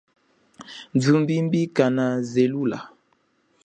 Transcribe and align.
Thumbimbi 1.01 1.61
kana 1.75 2.05
zelula. 2.31 2.79